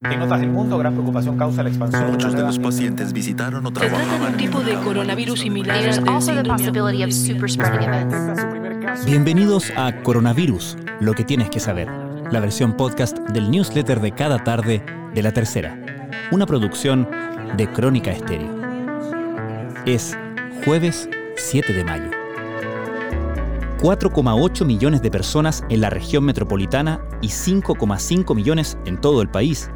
[0.00, 2.12] En otras del mundo, gran preocupación causa la expansión.
[2.12, 5.76] Muchos de los pacientes visitaron o Se trata de trabajaban un tipo de coronavirus similar.
[9.04, 11.88] Bienvenidos a Coronavirus, lo que tienes que saber,
[12.30, 14.84] la versión podcast del newsletter de cada tarde
[15.14, 15.76] de la tercera,
[16.30, 17.08] una producción
[17.56, 18.54] de Crónica Estéreo.
[19.84, 20.16] Es
[20.64, 22.10] jueves 7 de mayo.
[23.80, 29.68] 4,8 millones de personas en la región metropolitana y 5,5 millones en todo el país.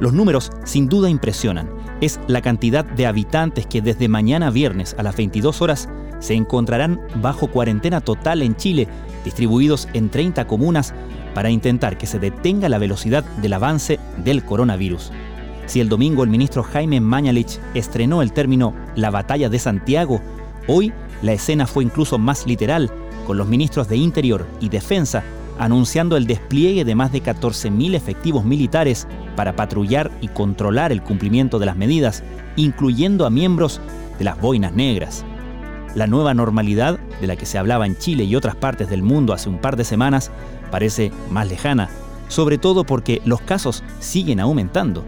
[0.00, 1.68] Los números sin duda impresionan.
[2.00, 5.88] Es la cantidad de habitantes que desde mañana viernes a las 22 horas
[6.18, 8.88] se encontrarán bajo cuarentena total en Chile,
[9.24, 10.94] distribuidos en 30 comunas,
[11.34, 15.12] para intentar que se detenga la velocidad del avance del coronavirus.
[15.66, 20.20] Si el domingo el ministro Jaime Mañalich estrenó el término la batalla de Santiago,
[20.66, 22.90] hoy la escena fue incluso más literal,
[23.26, 25.24] con los ministros de Interior y Defensa
[25.58, 31.58] anunciando el despliegue de más de 14.000 efectivos militares para patrullar y controlar el cumplimiento
[31.58, 32.22] de las medidas,
[32.56, 33.80] incluyendo a miembros
[34.18, 35.24] de las boinas negras.
[35.94, 39.32] La nueva normalidad de la que se hablaba en Chile y otras partes del mundo
[39.32, 40.30] hace un par de semanas
[40.70, 41.88] parece más lejana,
[42.28, 45.04] sobre todo porque los casos siguen aumentando.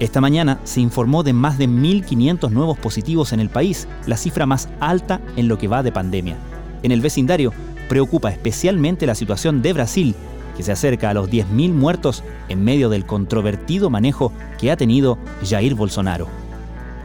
[0.00, 4.46] Esta mañana se informó de más de 1.500 nuevos positivos en el país, la cifra
[4.46, 6.36] más alta en lo que va de pandemia.
[6.84, 7.52] En el vecindario
[7.88, 10.14] preocupa especialmente la situación de Brasil,
[10.56, 15.18] que se acerca a los 10.000 muertos en medio del controvertido manejo que ha tenido
[15.48, 16.28] Jair Bolsonaro.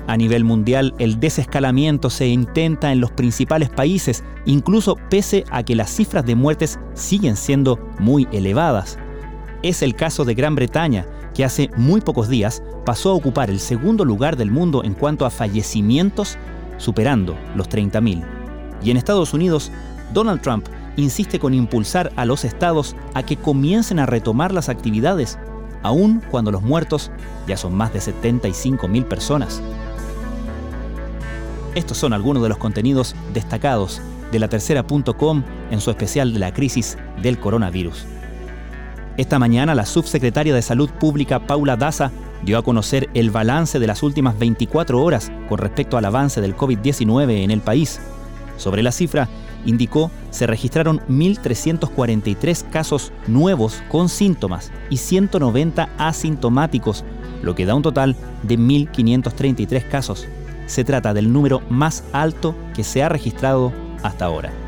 [0.05, 5.75] A nivel mundial, el desescalamiento se intenta en los principales países, incluso pese a que
[5.75, 8.97] las cifras de muertes siguen siendo muy elevadas.
[9.61, 13.59] Es el caso de Gran Bretaña, que hace muy pocos días pasó a ocupar el
[13.59, 16.37] segundo lugar del mundo en cuanto a fallecimientos,
[16.77, 18.25] superando los 30.000.
[18.83, 19.71] Y en Estados Unidos,
[20.11, 25.39] Donald Trump insiste con impulsar a los estados a que comiencen a retomar las actividades,
[25.81, 27.11] aun cuando los muertos
[27.47, 29.61] ya son más de 75.000 personas.
[31.75, 34.01] Estos son algunos de los contenidos destacados
[34.31, 38.05] de la tercera.com en su especial de la crisis del coronavirus.
[39.17, 42.11] Esta mañana la subsecretaria de Salud Pública Paula Daza
[42.43, 46.57] dio a conocer el balance de las últimas 24 horas con respecto al avance del
[46.57, 47.99] COVID-19 en el país.
[48.57, 49.29] Sobre la cifra,
[49.65, 57.03] indicó se registraron 1.343 casos nuevos con síntomas y 190 asintomáticos,
[57.41, 60.27] lo que da un total de 1.533 casos.
[60.65, 64.62] Se trata del número más alto que se ha registrado hasta ahora.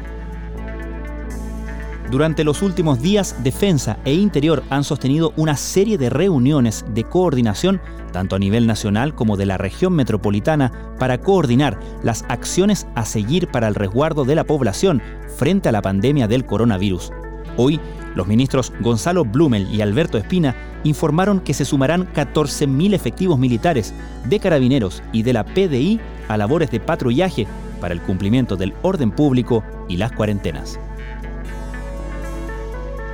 [2.12, 7.82] Durante los últimos días, Defensa e Interior han sostenido una serie de reuniones de coordinación,
[8.12, 13.48] tanto a nivel nacional como de la región metropolitana, para coordinar las acciones a seguir
[13.48, 15.02] para el resguardo de la población
[15.36, 17.12] frente a la pandemia del coronavirus.
[17.58, 17.80] Hoy,
[18.14, 23.94] los ministros Gonzalo Blumel y Alberto Espina informaron que se sumarán 14.000 efectivos militares
[24.26, 27.48] de carabineros y de la PDI a labores de patrullaje
[27.82, 30.80] para el cumplimiento del orden público y las cuarentenas.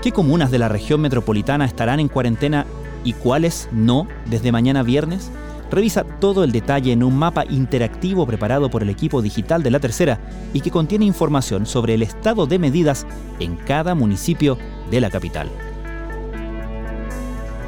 [0.01, 2.65] ¿Qué comunas de la región metropolitana estarán en cuarentena
[3.03, 5.31] y cuáles no desde mañana viernes?
[5.69, 9.79] Revisa todo el detalle en un mapa interactivo preparado por el equipo digital de la
[9.79, 10.19] tercera
[10.53, 13.05] y que contiene información sobre el estado de medidas
[13.39, 14.57] en cada municipio
[14.89, 15.49] de la capital.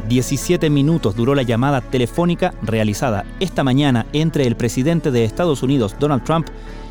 [0.09, 5.95] 17 minutos duró la llamada telefónica realizada esta mañana entre el presidente de Estados Unidos,
[6.00, 6.47] Donald Trump,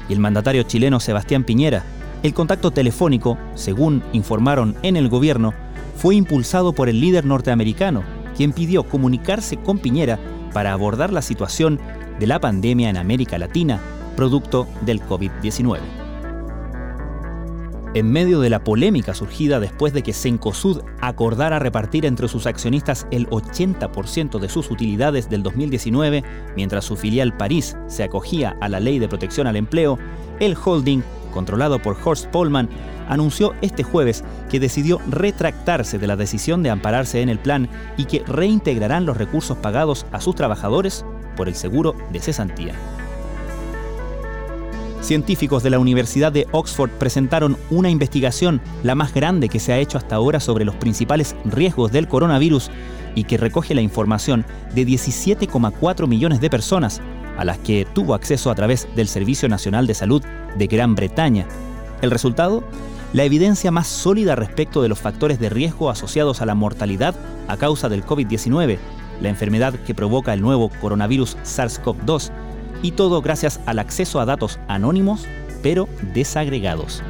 [0.09, 1.85] y el mandatario chileno Sebastián Piñera.
[2.23, 5.55] El contacto telefónico, según informaron en el gobierno,
[5.97, 8.05] fue impulsado por el líder norteamericano,
[8.37, 10.21] quien pidió comunicarse con Piñera
[10.53, 11.81] para abordar la situación
[12.21, 13.81] de la pandemia en América Latina,
[14.15, 15.81] producto del COVID-19.
[17.95, 23.07] En medio de la polémica surgida después de que Cencosud acordara repartir entre sus accionistas
[23.11, 26.23] el 80% de sus utilidades del 2019,
[26.57, 29.99] mientras su filial París se acogía a la ley de protección al empleo,
[30.41, 32.69] el holding, controlado por Horst Polman,
[33.09, 38.05] anunció este jueves que decidió retractarse de la decisión de ampararse en el plan y
[38.05, 41.05] que reintegrarán los recursos pagados a sus trabajadores
[41.37, 42.75] por el seguro de cesantía.
[45.01, 49.79] Científicos de la Universidad de Oxford presentaron una investigación, la más grande que se ha
[49.79, 52.71] hecho hasta ahora sobre los principales riesgos del coronavirus
[53.17, 57.03] y que recoge la información de 17,4 millones de personas
[57.37, 60.23] a las que tuvo acceso a través del Servicio Nacional de Salud
[60.57, 61.47] de Gran Bretaña.
[62.01, 62.63] El resultado,
[63.13, 67.15] la evidencia más sólida respecto de los factores de riesgo asociados a la mortalidad
[67.49, 68.79] a causa del COVID-19,
[69.21, 72.31] la enfermedad que provoca el nuevo coronavirus SARS-CoV-2,
[72.83, 75.27] y todo gracias al acceso a datos anónimos
[75.63, 77.03] pero desagregados.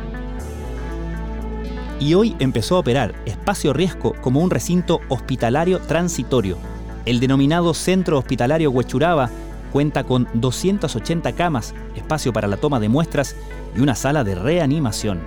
[1.98, 6.58] Y hoy empezó a operar Espacio Riesgo como un recinto hospitalario transitorio.
[7.06, 9.30] El denominado Centro Hospitalario Huechuraba
[9.72, 13.34] cuenta con 280 camas, espacio para la toma de muestras
[13.76, 15.20] y una sala de reanimación.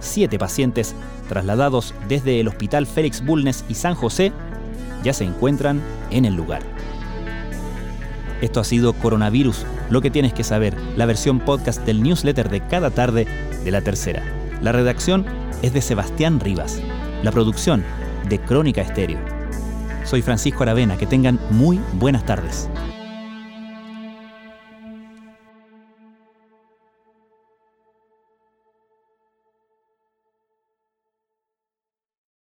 [0.00, 0.94] Siete pacientes
[1.28, 4.32] trasladados desde el Hospital Félix Bulnes y San José
[5.02, 6.62] ya se encuentran en el lugar.
[8.40, 12.60] Esto ha sido Coronavirus, lo que tienes que saber, la versión podcast del newsletter de
[12.60, 13.26] cada tarde
[13.64, 14.22] de la tercera.
[14.62, 15.26] La redacción
[15.62, 16.80] es de Sebastián Rivas,
[17.22, 17.82] la producción
[18.28, 19.18] de Crónica Estéreo.
[20.04, 22.68] Soy Francisco Aravena, que tengan muy buenas tardes.